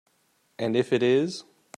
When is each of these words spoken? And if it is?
And 0.57 0.75
if 0.75 0.91
it 0.93 1.03
is? 1.03 1.43